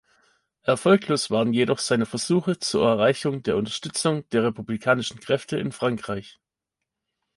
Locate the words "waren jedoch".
1.29-1.77